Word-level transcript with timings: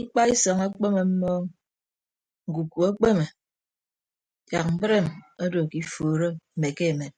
Ikpaisọñ 0.00 0.58
ekpeme 0.66 1.02
mmọn 1.10 1.40
ñkuku 2.48 2.78
ekpeme 2.90 3.26
yak 4.52 4.66
mbreem 4.74 5.06
odo 5.42 5.60
ke 5.70 5.76
ifuuro 5.82 6.28
mme 6.54 6.68
ke 6.76 6.84
emem. 6.92 7.14